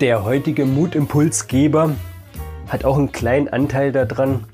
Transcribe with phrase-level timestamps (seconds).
[0.00, 1.94] Der heutige Mutimpulsgeber
[2.68, 4.44] hat auch einen kleinen Anteil daran,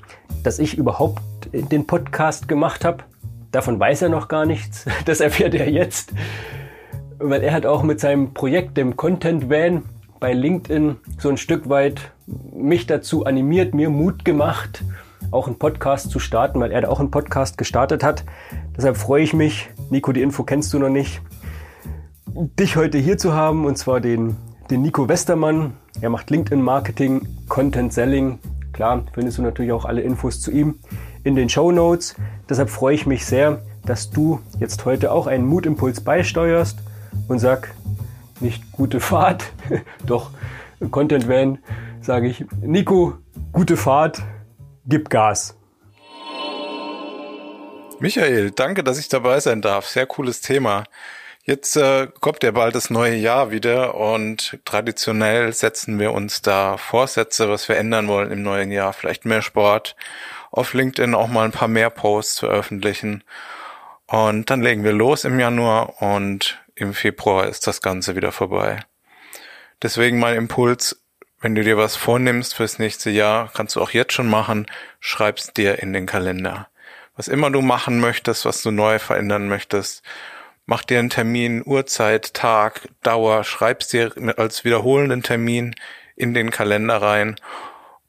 [0.43, 1.21] dass ich überhaupt
[1.53, 3.05] den Podcast gemacht habe.
[3.53, 4.85] Davon weiß er noch gar nichts.
[5.05, 6.11] Das erfährt er jetzt.
[7.17, 9.83] Weil er hat auch mit seinem Projekt, dem Content Van,
[10.19, 12.11] bei LinkedIn so ein Stück weit
[12.53, 14.83] mich dazu animiert, mir Mut gemacht,
[15.31, 18.25] auch einen Podcast zu starten, weil er da auch einen Podcast gestartet hat.
[18.75, 21.21] Deshalb freue ich mich, Nico, die Info kennst du noch nicht,
[22.25, 24.35] dich heute hier zu haben und zwar den
[24.69, 25.73] den Nico Westermann.
[26.01, 28.39] Er macht LinkedIn-Marketing, Content-Selling.
[28.73, 30.79] Klar, findest du natürlich auch alle Infos zu ihm
[31.23, 32.15] in den Show Notes.
[32.49, 36.79] Deshalb freue ich mich sehr, dass du jetzt heute auch einen Mutimpuls beisteuerst
[37.27, 37.73] und sag
[38.39, 39.51] nicht gute Fahrt,
[40.05, 40.31] doch
[40.91, 41.59] Content Van,
[42.01, 43.13] sage ich, Nico,
[43.51, 44.21] gute Fahrt,
[44.85, 45.55] gib Gas.
[47.99, 49.87] Michael, danke, dass ich dabei sein darf.
[49.87, 50.83] Sehr cooles Thema.
[51.49, 56.75] Jetzt äh, kommt ja bald das neue Jahr wieder und traditionell setzen wir uns da
[56.75, 58.91] Vorsätze, was wir ändern wollen im neuen Jahr.
[58.91, 59.95] Vielleicht mehr Sport,
[60.51, 63.23] auf LinkedIn auch mal ein paar mehr Posts veröffentlichen.
[64.07, 68.81] Und dann legen wir los im Januar und im Februar ist das Ganze wieder vorbei.
[69.81, 71.01] Deswegen mein Impuls,
[71.39, 74.65] wenn du dir was vornimmst fürs nächste Jahr, kannst du auch jetzt schon machen,
[74.99, 76.67] schreib's dir in den Kalender.
[77.15, 80.03] Was immer du machen möchtest, was du neu verändern möchtest,
[80.67, 85.73] mach dir einen Termin, Uhrzeit, Tag, Dauer, schreib's dir als wiederholenden Termin
[86.15, 87.37] in den Kalender rein.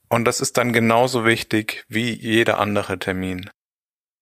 [0.09, 3.48] Und das ist dann genauso wichtig wie jeder andere Termin.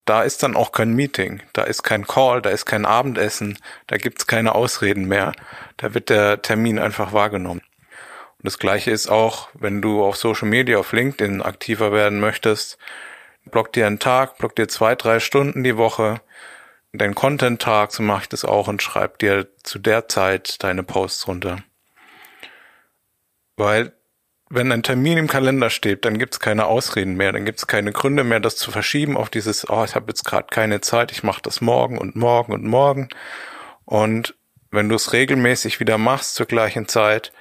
[0.04, 3.96] Da ist dann auch kein Meeting, da ist kein Call, da ist kein Abendessen, da
[3.96, 5.32] gibt's keine Ausreden mehr.
[5.78, 7.62] Da wird der Termin einfach wahrgenommen.
[8.38, 12.78] Und das gleiche ist auch, wenn du auf Social Media, auf LinkedIn aktiver werden möchtest,
[13.46, 16.20] block dir einen Tag, block dir zwei, drei Stunden die Woche,
[16.98, 21.28] deinen Content-Tag, so mache ich das auch und schreib dir zu der Zeit deine Posts
[21.28, 21.58] runter.
[23.56, 23.92] Weil
[24.48, 28.22] wenn ein Termin im Kalender steht, dann gibt's keine Ausreden mehr, dann gibt's keine Gründe
[28.22, 31.42] mehr, das zu verschieben auf dieses, oh, ich habe jetzt gerade keine Zeit, ich mache
[31.42, 33.08] das morgen und morgen und morgen.
[33.84, 34.34] Und
[34.70, 37.32] wenn du es regelmäßig wieder machst zur gleichen Zeit,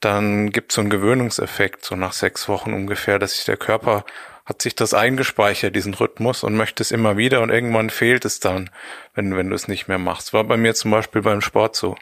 [0.00, 4.04] dann gibt's so einen Gewöhnungseffekt, so nach sechs Wochen ungefähr, dass sich der Körper
[4.44, 8.40] hat sich das eingespeichert, diesen Rhythmus, und möchte es immer wieder und irgendwann fehlt es
[8.40, 8.70] dann,
[9.14, 10.32] wenn, wenn du es nicht mehr machst.
[10.34, 11.96] War bei mir zum Beispiel beim Sport so.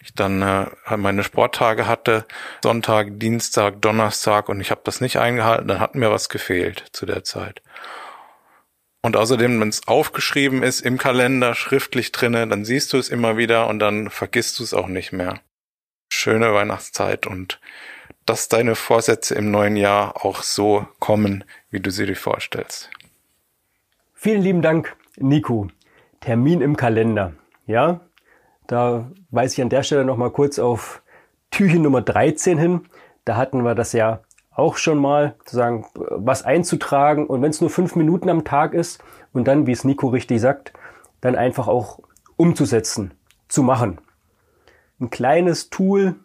[0.00, 2.24] Ich dann äh, meine Sporttage hatte,
[2.62, 7.04] Sonntag, Dienstag, Donnerstag und ich habe das nicht eingehalten, dann hat mir was gefehlt zu
[7.04, 7.60] der Zeit.
[9.02, 13.36] Und außerdem, wenn es aufgeschrieben ist im Kalender, schriftlich drinne, dann siehst du es immer
[13.36, 15.40] wieder und dann vergisst du es auch nicht mehr.
[16.10, 17.58] Schöne Weihnachtszeit und
[18.26, 22.90] dass deine Vorsätze im neuen Jahr auch so kommen, wie du sie dir vorstellst.
[24.14, 25.68] Vielen lieben Dank, Nico.
[26.20, 27.32] Termin im Kalender.
[27.66, 28.00] Ja,
[28.66, 31.02] da weise ich an der Stelle nochmal kurz auf
[31.50, 32.88] Türchen Nummer 13 hin.
[33.24, 34.20] Da hatten wir das ja
[34.54, 38.74] auch schon mal, zu sagen, was einzutragen und wenn es nur fünf Minuten am Tag
[38.74, 39.02] ist
[39.32, 40.72] und dann, wie es Nico richtig sagt,
[41.20, 42.00] dann einfach auch
[42.36, 43.12] umzusetzen,
[43.48, 44.00] zu machen.
[45.00, 46.16] Ein kleines Tool,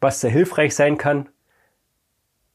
[0.00, 1.28] was sehr hilfreich sein kann,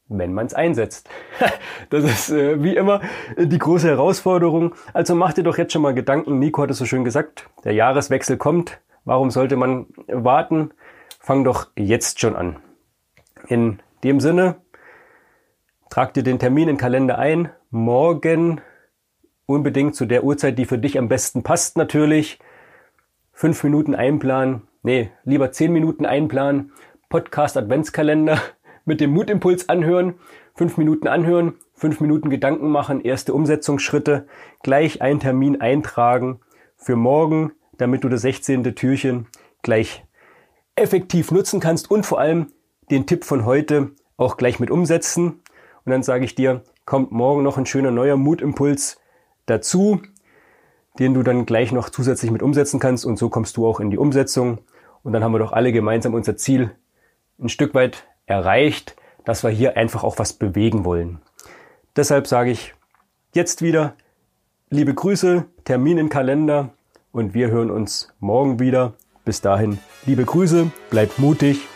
[0.08, 1.08] wenn man es einsetzt.
[1.90, 3.00] das ist äh, wie immer
[3.38, 4.74] die große Herausforderung.
[4.92, 6.38] Also mach dir doch jetzt schon mal Gedanken.
[6.38, 8.80] Nico hat es so schön gesagt, der Jahreswechsel kommt.
[9.04, 10.70] Warum sollte man warten?
[11.20, 12.56] Fang doch jetzt schon an.
[13.48, 14.56] In dem Sinne,
[15.90, 17.50] trag dir den Termin in den Kalender ein.
[17.70, 18.60] Morgen
[19.46, 22.38] unbedingt zu der Uhrzeit, die für dich am besten passt natürlich.
[23.32, 24.62] Fünf Minuten einplanen.
[24.82, 26.72] Nee, lieber zehn Minuten einplanen.
[27.08, 28.40] Podcast Adventskalender
[28.84, 30.14] mit dem Mutimpuls anhören,
[30.54, 34.26] fünf Minuten anhören, fünf Minuten Gedanken machen, erste Umsetzungsschritte,
[34.62, 36.40] gleich einen Termin eintragen
[36.76, 38.74] für morgen, damit du das 16.
[38.74, 39.26] Türchen
[39.62, 40.04] gleich
[40.74, 42.52] effektiv nutzen kannst und vor allem
[42.90, 45.40] den Tipp von heute auch gleich mit umsetzen.
[45.84, 48.98] Und dann sage ich dir, kommt morgen noch ein schöner neuer Mutimpuls
[49.46, 50.00] dazu,
[50.98, 53.90] den du dann gleich noch zusätzlich mit umsetzen kannst und so kommst du auch in
[53.90, 54.58] die Umsetzung.
[55.02, 56.72] Und dann haben wir doch alle gemeinsam unser Ziel
[57.38, 61.20] ein Stück weit erreicht, dass wir hier einfach auch was bewegen wollen.
[61.96, 62.74] Deshalb sage ich
[63.32, 63.94] jetzt wieder
[64.70, 66.70] liebe Grüße, Termin im Kalender
[67.12, 68.94] und wir hören uns morgen wieder.
[69.24, 71.66] Bis dahin, liebe Grüße, bleibt mutig.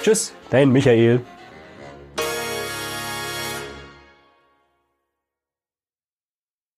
[0.00, 1.20] Tschüss, dein Michael.